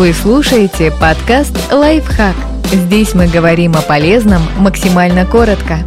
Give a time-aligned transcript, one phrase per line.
[0.00, 2.34] Вы слушаете подкаст «Лайфхак».
[2.72, 5.80] Здесь мы говорим о полезном максимально коротко.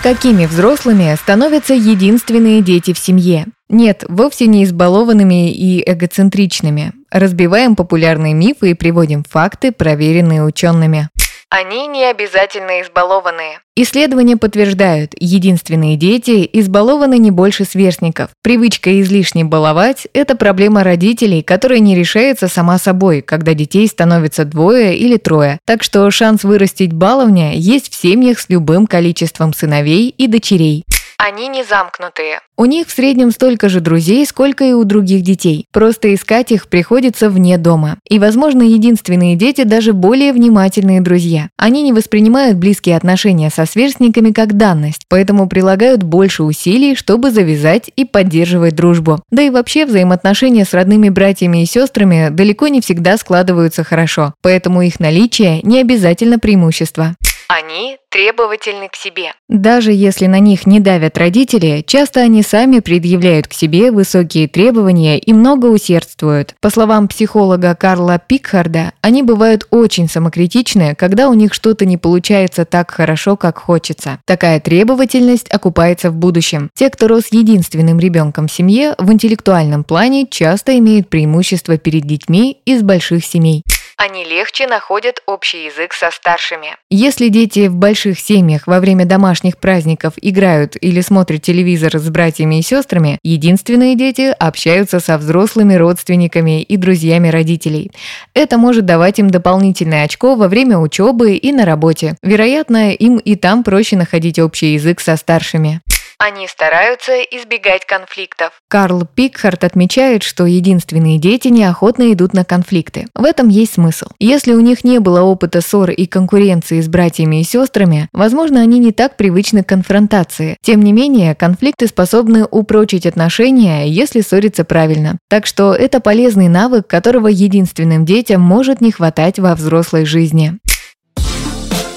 [0.00, 3.46] Какими взрослыми становятся единственные дети в семье?
[3.68, 6.92] Нет, вовсе не избалованными и эгоцентричными.
[7.10, 11.08] Разбиваем популярные мифы и приводим факты, проверенные учеными.
[11.50, 13.60] Они не обязательно избалованные.
[13.76, 18.30] Исследования подтверждают, единственные дети избалованы не больше сверстников.
[18.42, 24.96] Привычка излишне баловать– это проблема родителей, которая не решается сама собой, когда детей становится двое
[24.96, 25.58] или трое.
[25.66, 30.84] Так что шанс вырастить баловня есть в семьях с любым количеством сыновей и дочерей.
[31.26, 32.40] Они не замкнутые.
[32.58, 35.66] У них в среднем столько же друзей, сколько и у других детей.
[35.72, 37.96] Просто искать их приходится вне дома.
[38.06, 41.48] И, возможно, единственные дети даже более внимательные друзья.
[41.56, 47.90] Они не воспринимают близкие отношения со сверстниками как данность, поэтому прилагают больше усилий, чтобы завязать
[47.96, 49.22] и поддерживать дружбу.
[49.30, 54.82] Да и вообще взаимоотношения с родными братьями и сестрами далеко не всегда складываются хорошо, поэтому
[54.82, 57.14] их наличие не обязательно преимущество.
[57.56, 59.32] Они требовательны к себе.
[59.48, 65.20] Даже если на них не давят родители, часто они сами предъявляют к себе высокие требования
[65.20, 66.56] и много усердствуют.
[66.60, 72.64] По словам психолога Карла Пикхарда, они бывают очень самокритичны, когда у них что-то не получается
[72.64, 74.18] так хорошо, как хочется.
[74.24, 76.70] Такая требовательность окупается в будущем.
[76.74, 82.58] Те, кто рос единственным ребенком в семье, в интеллектуальном плане часто имеют преимущество перед детьми
[82.64, 83.62] из больших семей.
[83.96, 86.76] Они легче находят общий язык со старшими.
[86.90, 92.58] Если дети в больших семьях во время домашних праздников играют или смотрят телевизор с братьями
[92.58, 97.92] и сестрами, единственные дети общаются со взрослыми родственниками и друзьями родителей.
[98.34, 102.16] Это может давать им дополнительное очко во время учебы и на работе.
[102.22, 105.80] Вероятно, им и там проще находить общий язык со старшими.
[106.26, 108.52] Они стараются избегать конфликтов.
[108.68, 113.08] Карл Пикхарт отмечает, что единственные дети неохотно идут на конфликты.
[113.14, 114.06] В этом есть смысл.
[114.18, 118.78] Если у них не было опыта ссор и конкуренции с братьями и сестрами, возможно, они
[118.78, 120.56] не так привычны к конфронтации.
[120.62, 125.18] Тем не менее, конфликты способны упрочить отношения, если ссориться правильно.
[125.28, 130.54] Так что это полезный навык, которого единственным детям может не хватать во взрослой жизни.